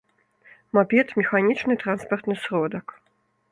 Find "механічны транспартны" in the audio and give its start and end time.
1.21-2.35